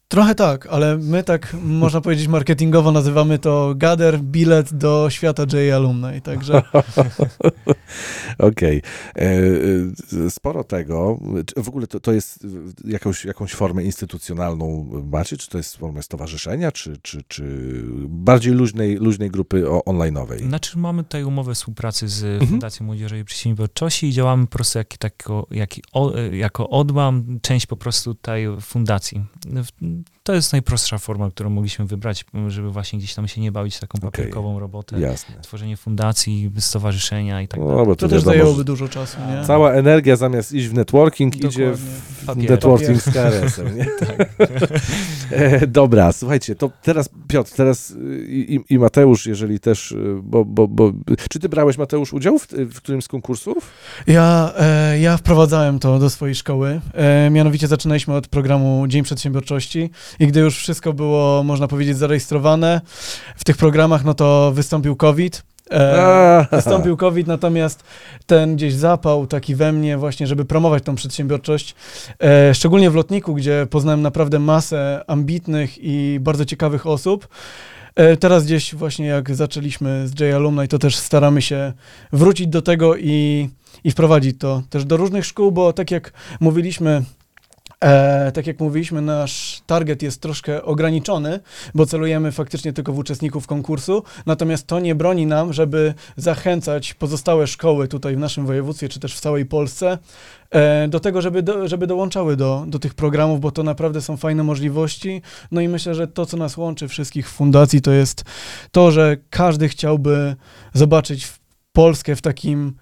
[0.08, 5.74] Trochę tak, ale my tak, można powiedzieć, marketingowo nazywamy to Gather bilet do świata J
[5.74, 6.62] Alumni, także
[8.38, 8.82] Okej.
[9.16, 9.22] E,
[10.26, 11.20] e, Sporo tego.
[11.46, 12.46] Czy W ogóle to, to jest
[12.84, 15.36] jakąś, jakąś formę instytucjonalną macie?
[15.36, 17.44] Czy to jest formę stowarzyszenia, czy, czy, czy
[18.08, 20.48] bardziej luźnej, luźnej grupy online'owej?
[20.48, 22.50] Znaczy mamy tutaj umowę współpracy z Mhm.
[22.50, 27.76] Fundacją Młodzieżowej Przedsiębiorczości i działamy po prostu jak, tako, jak, o, jako odłam, część po
[27.76, 29.24] prostu tutaj fundacji.
[30.22, 33.98] To jest najprostsza forma, którą mogliśmy wybrać, żeby właśnie gdzieś tam się nie bawić taką
[33.98, 35.00] papierkową robotę.
[35.00, 35.34] Jasne.
[35.42, 37.86] Tworzenie fundacji, stowarzyszenia i tak No, dalej.
[37.86, 39.44] bo to to też wiadomo, zajęłoby dużo czasu, nie?
[39.46, 41.76] Cała energia zamiast iść w networking idzie Dokładnie.
[42.22, 42.50] w papierem.
[42.50, 43.86] networking z KRS-em, nie?
[45.30, 50.44] E, Dobra, słuchajcie, to teraz Piotr, teraz y, i, i Mateusz, jeżeli też, y, bo,
[50.44, 50.92] bo, bo,
[51.30, 53.70] czy ty brałeś Mateusz udział w, w którymś z konkursów?
[54.06, 56.80] Ja, e, ja wprowadzałem to do swojej szkoły.
[56.94, 62.80] E, mianowicie zaczynaliśmy od programu Dzień Przedsiębiorczości i gdy już wszystko było, można powiedzieć, zarejestrowane
[63.36, 65.42] w tych programach, no to wystąpił COVID.
[65.70, 67.84] E, wystąpił COVID, natomiast
[68.26, 71.74] ten gdzieś zapał taki we mnie właśnie, żeby promować tą przedsiębiorczość,
[72.22, 77.28] e, szczególnie w lotniku, gdzie poznałem naprawdę masę ambitnych i bardzo ciekawych osób.
[77.94, 81.72] E, teraz gdzieś właśnie jak zaczęliśmy z J Alumni, to też staramy się
[82.12, 83.48] wrócić do tego i,
[83.84, 87.02] i wprowadzić to też do różnych szkół, bo tak jak mówiliśmy,
[87.84, 91.40] E, tak jak mówiliśmy, nasz target jest troszkę ograniczony,
[91.74, 97.46] bo celujemy faktycznie tylko w uczestników konkursu, natomiast to nie broni nam, żeby zachęcać pozostałe
[97.46, 99.98] szkoły tutaj w naszym województwie, czy też w całej Polsce,
[100.50, 104.16] e, do tego, żeby, do, żeby dołączały do, do tych programów, bo to naprawdę są
[104.16, 105.22] fajne możliwości.
[105.50, 108.24] No i myślę, że to, co nas łączy wszystkich fundacji, to jest
[108.72, 110.36] to, że każdy chciałby
[110.74, 111.37] zobaczyć w
[111.78, 112.74] Polskę w takim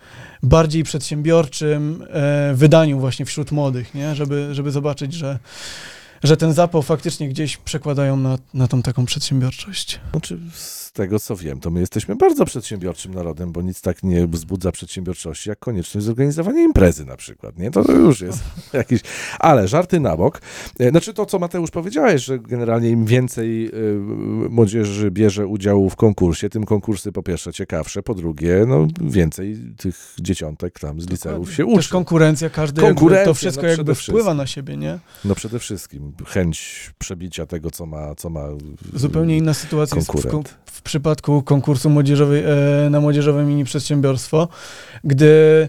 [0.42, 4.14] bardziej przedsiębiorczym e, wydaniu właśnie wśród młodych, nie?
[4.14, 5.38] Żeby, żeby zobaczyć, że,
[6.22, 10.00] że ten zapał faktycznie gdzieś przekładają na, na tą taką przedsiębiorczość.
[10.12, 14.26] Znaczy, z tego co wiem, to my jesteśmy bardzo przedsiębiorczym narodem, bo nic tak nie
[14.26, 17.70] wzbudza przedsiębiorczości, jak konieczność zorganizowania imprezy na przykład, nie?
[17.70, 18.38] To już jest
[18.72, 19.00] jakiś...
[19.38, 20.40] Ale żarty na bok.
[20.78, 23.98] E, Znaczy to, co Mateusz powiedziałeś, że generalnie im więcej y,
[24.50, 30.14] młodzieży bierze udziału w konkursie, tym konkursy po pierwsze ciekawsze, po drugie, no więcej tych
[30.20, 31.90] dzieciątek tam z liceów się Też uczy.
[31.90, 34.98] konkurencja, każdy jakby, Konkurencja, to wszystko no jakby wpływa na siebie, nie?
[35.24, 38.14] No przede wszystkim chęć przebicia tego, co ma...
[38.14, 38.48] Co ma
[38.94, 40.58] Zupełnie inna sytuacja jest w, konkurent.
[40.66, 42.44] w przypadku konkursu młodzieżowej,
[42.86, 44.48] e, na młodzieżowe mini przedsiębiorstwo,
[45.04, 45.68] gdy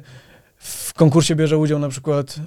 [0.57, 2.39] w konkursie bierze udział na przykład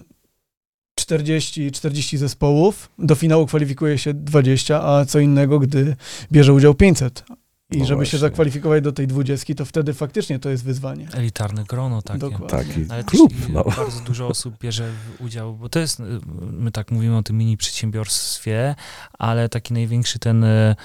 [0.94, 5.96] 40, 40 zespołów, do finału kwalifikuje się 20, a co innego, gdy
[6.32, 7.24] bierze udział 500.
[7.70, 8.10] I No żeby właśnie.
[8.10, 11.08] się zakwalifikować do tej 20, to wtedy faktycznie to jest wyzwanie.
[11.12, 12.18] Elitarne grono takie.
[12.18, 12.48] Dokładnie.
[12.48, 13.64] Taki Ale klub, też no.
[13.64, 16.04] bardzo dużo osób bierze udział, bo to jest, y,
[16.52, 18.74] my tak mówimy o tym mini przedsiębiorstwie,
[19.18, 20.76] ale taki największy ten y,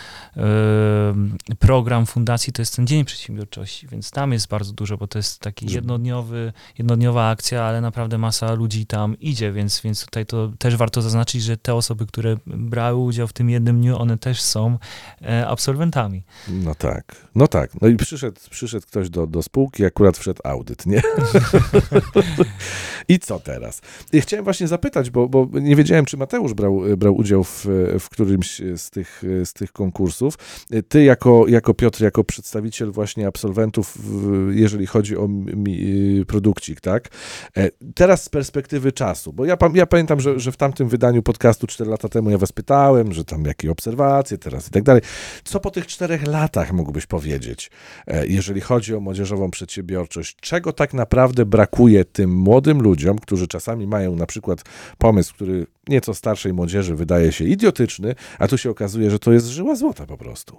[1.51, 5.19] y, program fundacji to jest ten Dzień Przedsiębiorczości, więc tam jest bardzo dużo, bo to
[5.19, 10.51] jest taki jednodniowy, jednodniowa akcja, ale naprawdę masa ludzi tam idzie, więc, więc tutaj to
[10.59, 14.41] też warto zaznaczyć, że te osoby, które brały udział w tym jednym dniu, one też
[14.41, 14.77] są
[15.21, 16.23] e, absolwentami.
[16.47, 17.81] No tak, no tak.
[17.81, 21.01] No i przyszedł, przyszedł ktoś do, do spółki, akurat wszedł audyt, nie?
[23.07, 23.81] I co teraz?
[24.13, 27.67] I chciałem właśnie zapytać, bo, bo nie wiedziałem, czy Mateusz brał, brał udział w,
[27.99, 30.37] w którymś z tych, z tych konkursów.
[30.87, 33.97] Ty jako, jako Piotr, jako przedstawiciel właśnie absolwentów,
[34.51, 37.09] jeżeli chodzi o mi, produkcik, tak?
[37.57, 41.67] E, Teraz z perspektywy czasu, bo ja, ja pamiętam, że, że w tamtym wydaniu podcastu
[41.67, 45.01] 4 lata temu ja was pytałem, że tam jakie obserwacje teraz i tak dalej.
[45.43, 47.71] Co po tych czterech latach mógłbyś powiedzieć,
[48.07, 50.35] e, jeżeli chodzi o młodzieżową przedsiębiorczość?
[50.41, 54.63] Czego tak naprawdę brakuje tym młodym ludziom, którzy czasami mają na przykład
[54.97, 59.47] pomysł, który nieco starszej młodzieży wydaje się idiotyczny, a tu się okazuje, że to jest
[59.47, 60.57] żyła złota po prostu.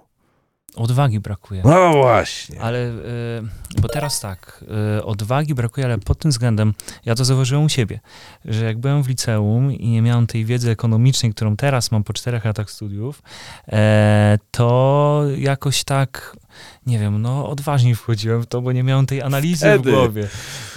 [0.77, 1.61] Odwagi brakuje.
[1.65, 2.61] No właśnie.
[2.61, 4.63] Ale, y, bo teraz tak,
[4.97, 6.73] y, odwagi brakuje, ale pod tym względem,
[7.05, 7.99] ja to zauważyłem u siebie,
[8.45, 12.13] że jak byłem w liceum i nie miałem tej wiedzy ekonomicznej, którą teraz mam po
[12.13, 13.21] czterech latach studiów,
[13.67, 16.37] e, to jakoś tak,
[16.85, 19.91] nie wiem, no odważniej wchodziłem w to, bo nie miałem tej analizy Wtedy.
[19.91, 20.27] w głowie.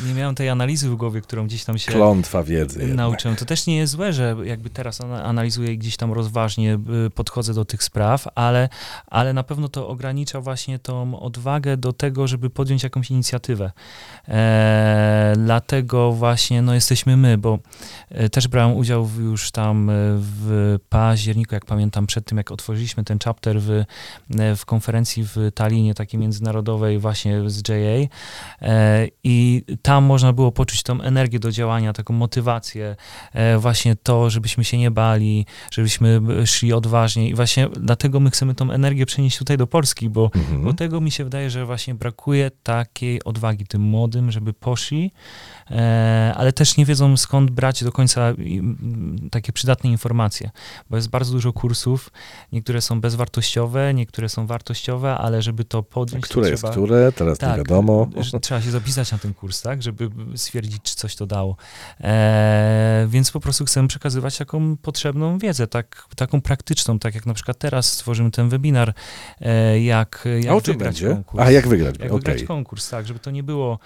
[0.07, 2.95] Nie miałem tej analizy w głowie, którą gdzieś tam się Klątwa wiedzy.
[2.95, 3.37] nauczyłem.
[3.37, 7.11] To też nie jest złe, że jakby teraz ana- analizuję i gdzieś tam rozważnie y,
[7.11, 8.69] podchodzę do tych spraw, ale,
[9.07, 13.73] ale na pewno to ogranicza właśnie tą odwagę do tego, żeby podjąć jakąś inicjatywę.
[14.29, 17.59] E, dlatego właśnie no, jesteśmy my, bo
[18.11, 22.51] e, też brałem udział w, już tam e, w październiku, jak pamiętam, przed tym jak
[22.51, 23.85] otworzyliśmy ten chapter w,
[24.57, 25.37] w konferencji w
[25.71, 27.75] Talinie, takiej międzynarodowej właśnie z JA
[28.63, 32.97] e, i tam można było poczuć tą energię do działania, taką motywację,
[33.33, 38.55] e, właśnie to, żebyśmy się nie bali, żebyśmy szli odważnie i właśnie dlatego my chcemy
[38.55, 40.65] tą energię przenieść tutaj do Polski, bo Mhm.
[40.65, 45.13] bo tego mi się wydaje, że właśnie brakuje takiej odwagi tym młodym, żeby poszli,
[45.71, 48.35] e, ale też nie wiedzą skąd brać do końca
[49.31, 50.51] takie przydatne informacje,
[50.91, 52.11] bo jest bardzo dużo kursów,
[52.53, 56.73] niektóre są bezwartościowe, niektóre są wartościowe, ale żeby to podjąć, Które to jest trzeba...
[56.73, 57.13] które?
[57.13, 58.09] Teraz nie Tak, wiadomo.
[58.21, 61.57] że trzeba się zapisać na ten kurs, tak, żeby stwierdzić, czy coś to dało.
[62.01, 67.35] E, więc po prostu chcemy przekazywać taką potrzebną wiedzę, tak, taką praktyczną, tak jak na
[67.35, 68.95] przykład teraz stworzymy ten webinar,
[69.41, 71.15] e, jak, jak A o czym wygrać będzie?
[71.15, 71.45] konkurs.
[71.45, 71.95] A jak wygrać?
[71.99, 72.19] Jak Okej.
[72.19, 73.79] wygrać konkurs, tak, żeby to nie było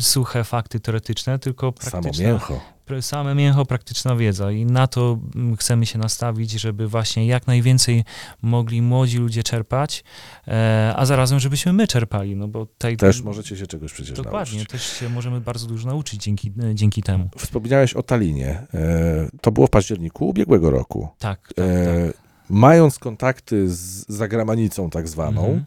[0.00, 2.60] suche fakty teoretyczne, tylko Samo praktyczna, mięcho.
[3.02, 8.04] Same mięcho, praktyczna wiedza i na to mm, chcemy się nastawić, żeby właśnie jak najwięcej
[8.42, 10.04] mogli młodzi ludzie czerpać,
[10.48, 14.56] e, a zarazem, żebyśmy my czerpali, no bo tej, Też możecie się czegoś przecież Dokładnie,
[14.58, 14.72] nauczyć.
[14.72, 17.28] też się możemy bardzo dużo nauczyć dzięki, e, dzięki temu.
[17.38, 18.48] Wspomniałeś o Talinie.
[18.74, 21.08] E, to było w październiku ubiegłego roku.
[21.18, 22.16] Tak, tak, E, tak.
[22.52, 25.64] Mając kontakty z zagramanicą tak zwaną, Mhm.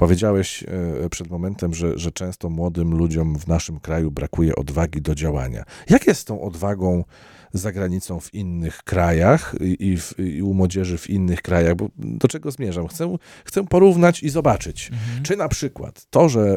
[0.00, 0.64] Powiedziałeś
[1.04, 5.64] e, przed momentem, że, że często młodym ludziom w naszym kraju brakuje odwagi do działania.
[5.90, 7.04] Jak jest z tą odwagą
[7.52, 11.74] za granicą w innych krajach i, w, i u młodzieży w innych krajach?
[11.74, 12.88] Bo do czego zmierzam?
[12.88, 14.90] Chcę, chcę porównać i zobaczyć.
[14.92, 15.22] Mhm.
[15.22, 16.56] Czy na przykład to, że e,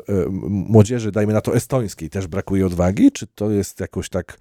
[0.50, 4.38] młodzieży, dajmy na to estońskiej, też brakuje odwagi, czy to jest jakoś tak,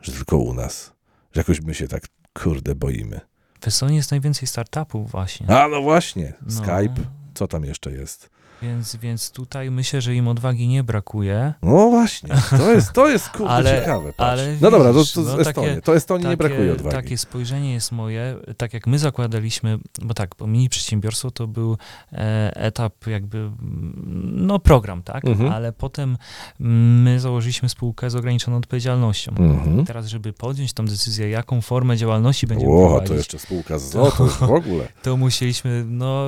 [0.00, 0.92] że tylko u nas?
[1.32, 2.02] Że jakoś my się tak,
[2.32, 3.20] kurde, boimy.
[3.60, 5.46] W Estonii jest najwięcej startupów właśnie.
[5.50, 7.02] A no właśnie, No, Skype,
[7.34, 8.33] co tam jeszcze jest?
[8.62, 11.54] Więc, więc tutaj myślę, że im odwagi nie brakuje.
[11.62, 14.12] No właśnie, to jest, to jest kurde Ale- ciekawe.
[14.12, 14.30] Patrz.
[14.32, 15.44] ale no dobra, to, to no Estonii.
[15.70, 16.96] takie- to Estonii nie brakuje odwagi.
[16.96, 21.76] takie spojrzenie jest moje, tak jak my zakładaliśmy, bo tak, bo mini przedsiębiorstwo to był
[22.12, 25.52] e, etap jakby, mm, no program, tak, Mhm.
[25.52, 26.16] ale potem
[26.60, 29.32] mm, my założyliśmy spółkę z ograniczoną odpowiedzialnością.
[29.38, 29.84] Mhm.
[29.86, 33.90] Teraz, żeby podjąć tą decyzję, jaką formę działalności będziemy O, prowadzić, to jeszcze spółka z
[33.90, 34.88] ZO, to w ogóle.
[35.02, 36.24] to musieliśmy, no,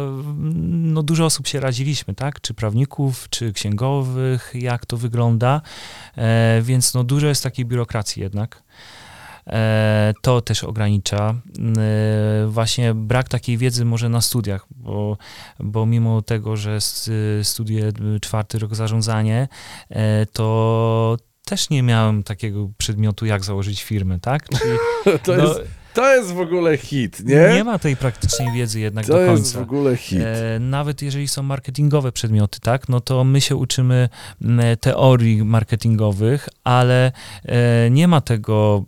[0.66, 2.40] no dużo osób się radziliśmy, tak?
[2.40, 5.60] Czy prawników, czy księgowych, jak to wygląda.
[6.16, 8.62] E, więc no dużo jest takiej biurokracji jednak.
[9.46, 11.34] E, to też ogranicza.
[11.78, 15.18] E, właśnie brak takiej wiedzy może na studiach, bo,
[15.60, 16.78] bo mimo tego, że
[17.42, 19.48] studiuję czwarty rok zarządzanie,
[19.90, 24.48] e, to też nie miałem takiego przedmiotu, jak założyć firmę, tak?
[24.48, 24.78] Czyli,
[25.24, 25.60] To, no, jest,
[25.96, 27.50] to jest w ogóle hit, nie?
[27.54, 29.58] nie ma tej praktycznej wiedzy jednak to do jest końca.
[29.58, 30.20] w ogóle hit.
[30.22, 34.08] E, nawet jeżeli są marketingowe przedmioty, tak, no to my się uczymy
[34.80, 37.12] teorii marketingowych, ale
[37.44, 38.84] e, nie ma tego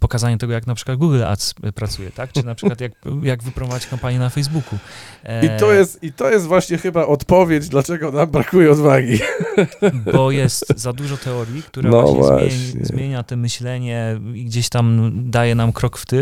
[0.00, 3.86] pokazania tego, jak na przykład Google Ads pracuje, tak, czy na przykład jak, jak wypromować
[3.86, 4.78] kampanię na Facebooku.
[5.24, 9.18] E, I to, jest, I to jest właśnie chyba odpowiedź, dlaczego nam brakuje odwagi.
[10.14, 12.50] Bo jest za dużo teorii, która No właśnie, właśnie.
[12.50, 16.19] Zmieni, zmienia to myślenie i gdzieś tam daje nam krok w tył,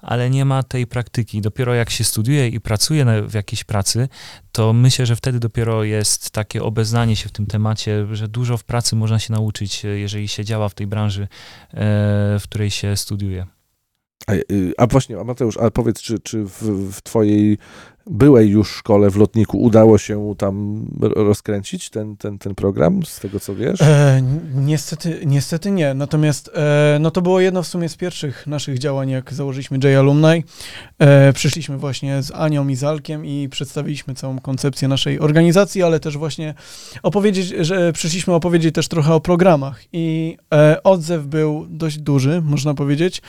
[0.00, 1.40] ale nie ma tej praktyki.
[1.40, 4.08] Dopiero jak się studiuje i pracuje w jakiejś pracy,
[4.52, 8.64] to myślę, że wtedy dopiero jest takie obeznanie się w tym temacie, że dużo w
[8.64, 11.28] pracy można się nauczyć, e, jeżeli się działa w tej branży, e,
[12.38, 13.46] w której się studiuje.
[14.26, 17.58] A, y, a właśnie, a Mateusz, ale powiedz, czy, czy w, w twojej
[18.10, 23.40] byłej już szkole w lotniku udało się tam rozkręcić ten, ten, ten program, z tego
[23.40, 23.80] co wiesz?
[23.80, 25.94] E, ni- niestety, niestety nie.
[25.94, 29.98] Natomiast e, no to było jedno w sumie z pierwszych naszych działań, jak założyliśmy J
[29.98, 30.44] Alumni.
[30.98, 36.16] E, przyszliśmy właśnie z Anią i Zalkiem i przedstawiliśmy całą koncepcję naszej organizacji, ale też
[36.16, 36.54] właśnie
[37.02, 39.82] opowiedzieć, że przyszliśmy opowiedzieć też trochę o programach.
[39.92, 43.22] I e, odzew był dość duży, można powiedzieć.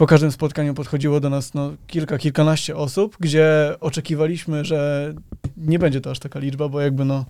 [0.00, 5.12] Po każdym spotkaniu podchodziło do nas no, kilka, kilkanaście osób, gdzie oczekiwaliśmy, że
[5.56, 7.24] nie będzie to aż taka liczba, bo jakby no,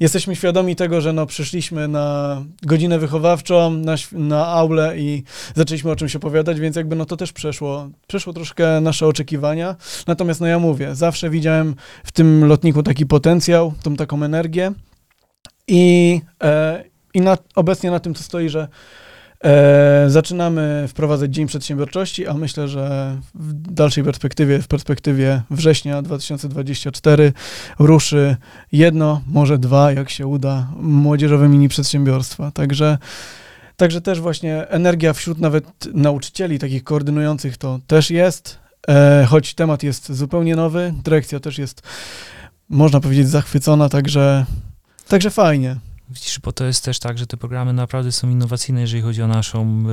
[0.00, 4.62] jesteśmy świadomi tego, że no, przyszliśmy na godzinę wychowawczą, na, na
[4.96, 5.22] i
[5.54, 9.76] zaczęliśmy o czymś opowiadać, więc jakby no to też przeszło, przeszło troszkę nasze oczekiwania.
[10.06, 11.74] Natomiast no ja mówię, zawsze widziałem
[12.04, 14.72] w tym lotniku taki potencjał, tą taką energię
[15.68, 18.68] i, e, i na, obecnie na tym to stoi, że
[19.44, 27.32] E, zaczynamy wprowadzać Dzień Przedsiębiorczości, a myślę, że w dalszej perspektywie, w perspektywie września 2024
[27.78, 28.36] ruszy
[28.72, 32.50] jedno, może dwa, jak się uda, młodzieżowe mini przedsiębiorstwa.
[32.50, 32.98] Także,
[33.76, 39.82] także też właśnie energia wśród nawet nauczycieli, takich koordynujących, to też jest, e, choć temat
[39.82, 41.82] jest zupełnie nowy, dyrekcja też jest,
[42.68, 44.46] można powiedzieć, zachwycona, także,
[45.08, 45.76] także fajnie.
[46.14, 49.26] Widzisz, bo to jest też tak, że te programy naprawdę są innowacyjne, jeżeli chodzi o
[49.28, 49.84] naszą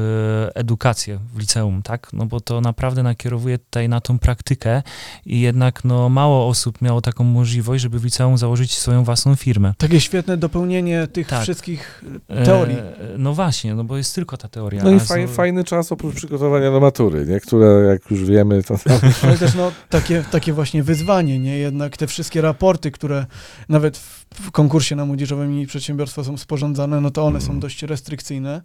[0.47, 2.13] e, edukację w liceum, tak?
[2.13, 4.83] No bo to naprawdę nakierowuje tutaj na tą praktykę
[5.25, 9.73] i jednak no mało osób miało taką możliwość, żeby w liceum założyć swoją własną firmę.
[9.77, 11.43] Takie świetne dopełnienie tych Tak.
[11.43, 12.77] wszystkich E, teorii.
[13.17, 14.83] no właśnie, no bo jest tylko ta teoria.
[14.83, 17.39] No i faj, fajny czas oprócz przygotowania do matury, nie?
[17.39, 21.57] które jak już wiemy, to tam Ale też no, takie, takie właśnie wyzwanie, nie?
[21.57, 23.25] Jednak te wszystkie raporty, które
[23.69, 27.59] nawet w, w konkursie na młodzieżowe mini przedsiębiorstwa są sporządzane, no to one są Mhm.
[27.59, 28.61] dość restrykcyjne.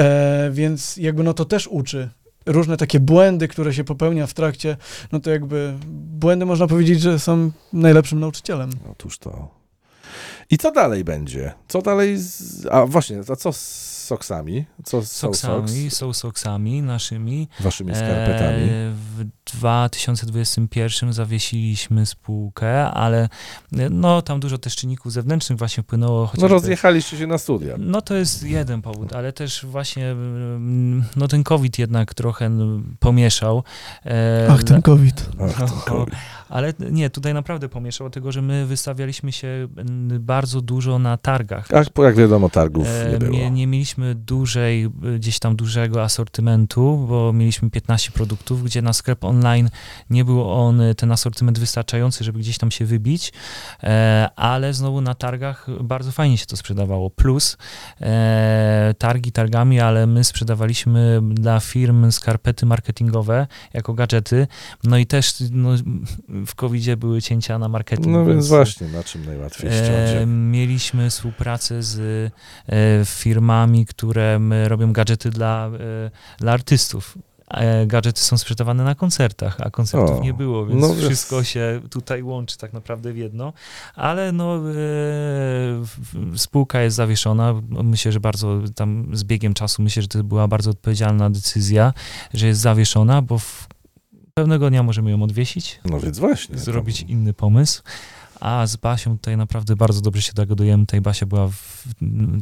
[0.00, 2.08] E, więc jakby no to też uczy.
[2.46, 4.76] Różne takie błędy, które się popełnia w trakcie,
[5.12, 8.70] no to jakby błędy można powiedzieć, że są najlepszym nauczycielem.
[8.92, 9.48] Otóż to.
[10.50, 11.52] I co dalej będzie?
[11.68, 12.16] Co dalej?
[12.18, 12.66] Z...
[12.70, 14.64] A właśnie, a co z soksami.
[14.84, 17.48] Co z soksami, są soksami naszymi.
[17.60, 18.62] Waszymi skarpetami.
[18.62, 19.24] E, W
[19.58, 23.28] 2021 zawiesiliśmy spółkę, ale
[23.78, 26.20] e, no tam dużo też czynników zewnętrznych właśnie wpłynęło.
[26.20, 27.74] No chociażby- rozjechaliście się na studia.
[27.78, 32.96] No to jest jeden powód, ale też właśnie mm, no ten COVID jednak trochę mm,
[33.00, 33.62] pomieszał.
[34.06, 35.28] E, Ach, ten COVID.
[35.40, 36.14] Ach, ten no, COVID.
[36.48, 41.68] ale nie, tutaj naprawdę pomieszał, dlatego że my wystawialiśmy się mm, bardzo dużo na targach.
[41.74, 43.32] Ach, bo jak wiadomo, targów nie było.
[43.32, 48.92] Nie, nie mieliśmy dłużej, y, gdzieś tam dużego asortymentu, bo mieliśmy 15 produktów, gdzie na
[48.92, 49.70] sklep online
[50.10, 53.32] nie był on, ten asortyment wystarczający, żeby gdzieś tam się wybić,
[53.82, 57.10] e, ale znowu na targach bardzo fajnie się to sprzedawało.
[57.10, 57.56] Plus
[58.00, 64.46] e, targi targami, ale my sprzedawaliśmy dla firm skarpety marketingowe jako gadżety,
[64.84, 65.70] no i też no,
[66.46, 68.06] w covid były cięcia na marketing.
[68.06, 70.26] No więc właśnie, na czym najłatwiej E, ściąć.
[70.26, 71.98] mieliśmy współpracę z
[72.68, 73.04] e,
[73.82, 77.18] firmami, które robią gadżety dla, e, dla artystów.
[77.50, 81.80] E, gadżety są sprzedawane na koncertach, a koncertów O, nie było, więc no wszystko się
[81.90, 83.52] tutaj łączy tak naprawdę w jedno.
[83.94, 87.54] Ale no, e, spółka jest zawieszona.
[87.68, 91.92] Myślę, że bardzo tam z biegiem czasu, myślę, że to była bardzo odpowiedzialna decyzja,
[92.34, 93.40] że jest zawieszona, bo
[94.34, 96.58] pewnego dnia możemy ją odwiesić, No więc właśnie.
[96.58, 97.82] zrobić to- inny pomysł.
[98.42, 100.86] A z Basią tutaj naprawdę bardzo dobrze się dogadujemy.
[100.86, 101.84] Tutaj Basia była, w,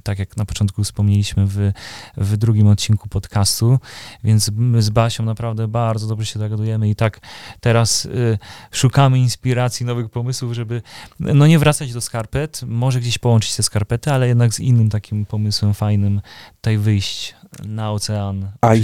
[0.02, 1.72] tak jak na początku wspomnieliśmy, w,
[2.16, 3.78] w drugim odcinku podcastu,
[4.24, 6.90] więc my z Basią naprawdę bardzo dobrze się dogadujemy.
[6.90, 7.20] I tak
[7.60, 8.38] teraz y,
[8.70, 10.82] szukamy inspiracji, nowych pomysłów, żeby
[11.20, 15.26] no nie wracać do skarpet, może gdzieś połączyć te skarpety, ale jednak z innym takim
[15.26, 16.20] pomysłem fajnym
[16.56, 17.34] tutaj wyjść
[17.64, 18.74] na ocean A.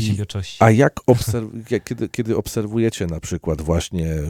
[0.61, 4.26] A jak obserw- kiedy, kiedy obserwujecie na przykład właśnie, yy,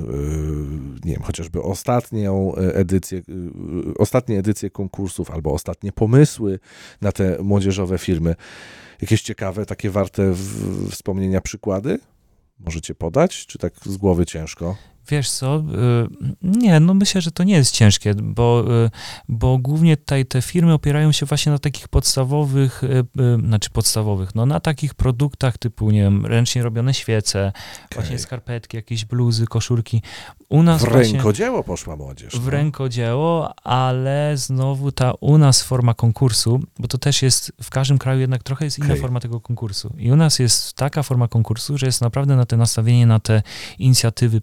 [1.04, 6.58] nie wiem, chociażby ostatnią e, edycję, yy, ostatnie edycje konkursów albo ostatnie pomysły
[7.00, 8.34] na te młodzieżowe firmy,
[9.02, 11.98] jakieś ciekawe, takie warte w- wspomnienia przykłady?
[12.60, 14.76] Możecie podać, czy tak z głowy ciężko?
[15.08, 15.62] Wiesz co, y,
[16.42, 18.90] nie, no myślę, że to nie jest ciężkie, bo, y,
[19.28, 23.04] bo głównie tutaj te firmy opierają się właśnie na takich podstawowych, y,
[23.46, 27.52] znaczy podstawowych, no na takich produktach typu, nie wiem, ręcznie robione świece,
[27.94, 28.18] właśnie Okej.
[28.18, 30.02] skarpetki, jakieś bluzy, koszulki.
[30.48, 32.32] U nas W właśnie rękodzieło poszła młodzież.
[32.34, 32.50] w no.
[32.50, 38.20] rękodzieło, ale znowu ta u nas forma konkursu, bo to też jest, w każdym kraju
[38.20, 39.00] jednak trochę jest inna Okej.
[39.00, 39.94] forma tego konkursu.
[39.98, 43.42] I u nas jest taka forma konkursu, że jest naprawdę na te nastawienie na te
[43.78, 44.40] inicjatywy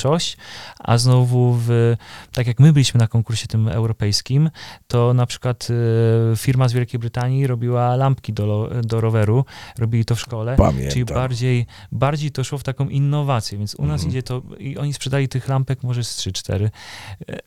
[0.00, 0.36] przedsiębiorczość,
[0.78, 1.96] a znowu w,
[2.32, 4.50] tak jak my byliśmy na konkursie tym europejskim,
[4.88, 9.44] to na przykład y, firma z Wielkiej Brytanii robiła lampki do, do roweru,
[9.78, 10.56] robili to w szkole.
[10.56, 10.92] Pamiętam.
[10.92, 14.10] Czyli bardziej, bardziej to szło w taką innowację, więc u nas Mhm.
[14.10, 16.68] idzie to, i oni sprzedali tych lampek może z 3-4,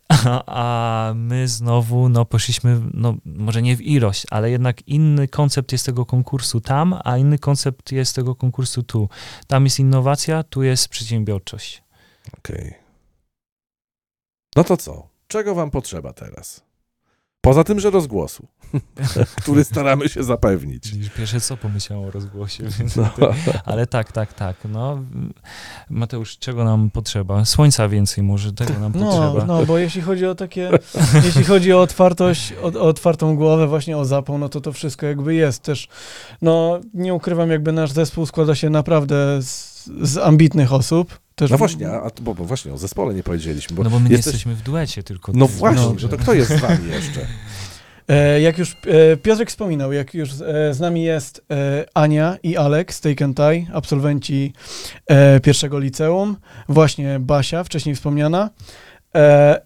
[0.26, 5.72] a, a my znowu, no poszliśmy, no może nie w ilość, ale jednak inny koncept
[5.72, 9.08] jest tego konkursu tam, a inny koncept jest tego konkursu tu.
[9.46, 11.83] Tam jest innowacja, tu jest przedsiębiorczość.
[12.38, 12.74] Okej.
[14.56, 15.08] No to co?
[15.28, 16.64] Czego wam potrzeba teraz?
[17.40, 18.46] Poza tym, że rozgłosu,
[19.42, 20.92] który staramy się zapewnić.
[21.16, 23.10] Pierwsze co pomyślałem o rozgłosie, więc No.
[23.64, 25.02] ale tak, tak, tak, no
[25.90, 27.44] Mateusz, czego nam potrzeba?
[27.44, 29.44] Słońca więcej może, tego nam No, potrzeba.
[29.46, 30.70] no, bo jeśli chodzi o takie,
[31.24, 35.06] jeśli chodzi o otwartość, o, o otwartą głowę, właśnie o zapał, no to to wszystko
[35.06, 35.88] jakby jest też,
[36.42, 41.23] no nie ukrywam, jakby nasz zespół składa się naprawdę z, z ambitnych osób.
[41.34, 44.08] Też No właśnie, a, bo, bo właśnie o zespole nie powiedzieliśmy, bo No bo my
[44.08, 45.32] nie jesteś- jesteśmy w duecie tylko.
[45.34, 47.20] No właśnie, no, że to kto jest z wami jeszcze?
[48.08, 51.44] E, jak już e, Piotrek wspominał, jak już e, z nami jest
[51.94, 54.52] Ania i Alek z Take and Tie, absolwenci
[55.42, 56.36] pierwszego liceum,
[56.68, 58.50] właśnie Basia, wcześniej wspomniana,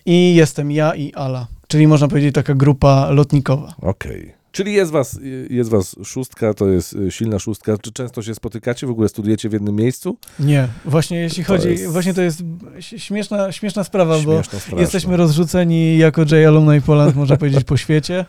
[0.06, 3.74] i jestem ja i Ala, czyli można powiedzieć taka grupa lotnikowa.
[3.82, 4.34] Okej.
[4.52, 5.18] Czyli jest was,
[5.50, 7.78] jest was szóstka, to jest y, silna szóstka.
[7.82, 10.16] Czy często się spotykacie, w ogóle studujecie w jednym miejscu?
[10.40, 12.42] Nie, właśnie jeśli To chodzi, jest- właśnie to jest
[12.80, 14.80] śmieszna, śmieszna sprawa, bo Śmieszno, straszno.
[14.80, 18.24] jesteśmy rozrzuceni jako J Alumni Poland, można powiedzieć, po świecie.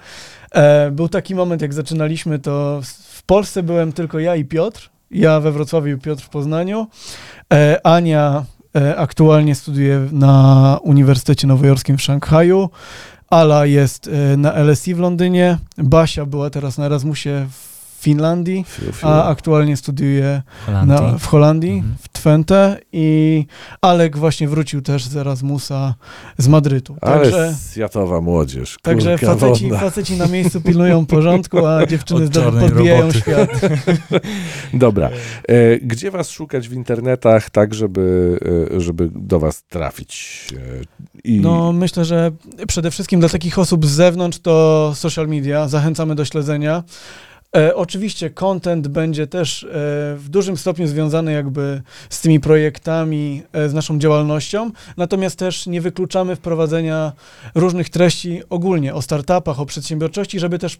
[0.52, 4.90] E, był taki moment, jak zaczynaliśmy, to w- w Polsce byłem tylko ja i Piotr.
[5.12, 6.88] Ja we Wrocławiu, Piotr w Poznaniu.
[7.54, 12.70] E, Ania e, aktualnie studiuje na Uniwersytecie Nowojorskim w Szanghaju.
[13.30, 15.58] Ala jest e, na LSE w Londynie.
[15.78, 17.69] Basia była teraz na Erasmusie w
[18.00, 19.08] Finlandii, Fiu, fiu.
[19.08, 20.96] a aktualnie studiuje Holandii.
[20.96, 21.96] na, w Holandii, Mhm.
[22.02, 23.46] w Twente i
[23.82, 25.96] Alek właśnie wrócił też z Erasmusa
[26.38, 26.96] z Madrytu.
[27.02, 28.78] Ale Także, światowa młodzież.
[28.82, 29.80] także kurka faceci, wodna.
[29.80, 33.20] faceci na miejscu pilnują porządku, a dziewczyny podbijają roboty.
[33.20, 33.50] świat.
[34.74, 35.10] Dobra.
[35.48, 38.40] E, gdzie was szukać w internetach, tak żeby,
[38.76, 40.46] e, żeby do was trafić?
[40.54, 40.58] E,
[41.24, 42.32] I No myślę, że
[42.68, 46.84] przede wszystkim dla takich osób z zewnątrz to social media, zachęcamy do śledzenia.
[47.56, 49.68] E, oczywiście content będzie też e,
[50.16, 55.82] w dużym stopniu związany jakby z tymi projektami, e, z naszą działalnością, natomiast też nie
[55.82, 57.12] wykluczamy wprowadzenia
[57.56, 60.78] różnych treści ogólnie o startupach, o przedsiębiorczości, żeby też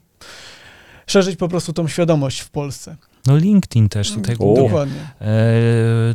[1.08, 2.96] szerzyć po prostu tą świadomość w Polsce.
[3.30, 4.38] No LinkedIn też tutaj O.
[4.38, 4.64] głównie.
[4.64, 5.00] Dokładnie.
[5.22, 5.26] E,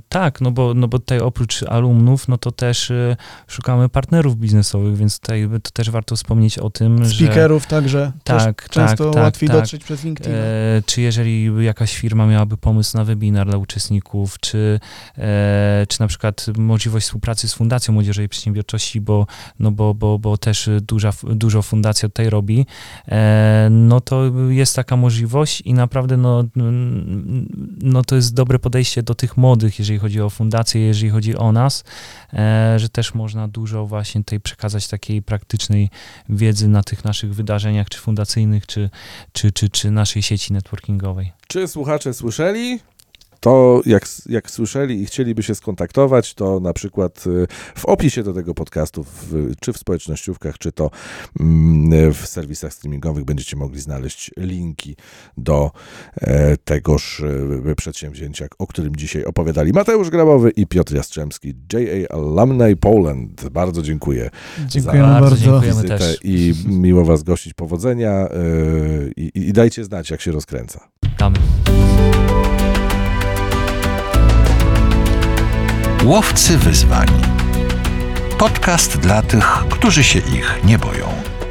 [0.08, 4.96] tak, no bo, no bo tutaj oprócz alumnów, no to też e, szukamy partnerów biznesowych,
[4.96, 7.26] więc tutaj to też warto wspomnieć o tym, że...
[7.26, 9.58] Speakerów także też Tak, często tak, tak, łatwiej tak.
[9.58, 10.32] dotrzeć przez LinkedIn.
[10.34, 14.80] E, czy jeżeli jakaś firma miałaby pomysł na webinar dla uczestników, czy,
[15.18, 19.26] e, czy na przykład możliwość współpracy z Fundacją Młodzieży i Przedsiębiorczości, bo,
[19.58, 22.66] no bo, bo, bo też duża, dużo fundacja tutaj robi,
[23.08, 26.44] e, no to jest taka możliwość i naprawdę no,
[27.82, 31.52] no to jest dobre podejście do tych młodych, jeżeli chodzi o fundację, jeżeli chodzi o
[31.52, 31.84] nas,
[32.32, 35.90] e, że też można dużo właśnie tutaj przekazać takiej praktycznej
[36.28, 38.90] wiedzy na tych naszych wydarzeniach, czy fundacyjnych, czy,
[39.32, 41.32] czy, czy, czy naszej sieci networkingowej.
[41.48, 42.80] Czy słuchacze słyszeli?
[43.44, 48.32] To jak, jak słyszeli i chcieliby się skontaktować, to na przykład y, w opisie do
[48.32, 50.90] tego podcastu, w, czy w społecznościówkach, czy to
[51.40, 54.96] mm, w serwisach streamingowych będziecie mogli znaleźć linki
[55.36, 55.70] do
[56.20, 57.22] e, tegoż
[57.70, 63.48] e, przedsięwzięcia, o którym dzisiaj opowiadali Mateusz Grabowy i Piotr Jastrzębski, JA Alumni Poland.
[63.48, 64.30] Bardzo dziękuję
[64.66, 65.44] Dziękujemy bardzo bardzo.
[65.44, 65.82] dziękujemy.
[65.82, 66.18] wizytę też.
[66.24, 67.54] i miło Was gościć.
[67.54, 68.28] Powodzenia e,
[69.16, 70.88] i, i dajcie znać, jak się rozkręca.
[76.04, 77.06] Łowcy wyzwań.
[78.38, 81.06] Podcast dla tych, którzy się ich nie boją.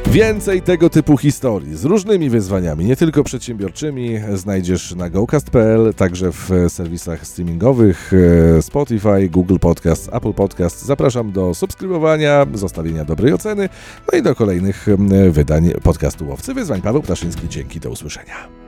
[0.08, 6.50] Więcej tego typu historii z różnymi wyzwaniami, nie tylko przedsiębiorczymi, znajdziesz na gocast.pl, także w
[6.68, 8.12] serwisach streamingowych
[8.58, 10.86] e, Spotify, Google Podcast, Apple Podcast.
[10.86, 13.70] Zapraszam do subskrybowania, zostawienia dobrej oceny,
[14.12, 14.88] no i do kolejnych
[15.32, 16.82] wydań podcastu Łowcy Wyzwań.
[16.82, 18.63] Paweł Ptaszyński, dzięki, do usłyszenia.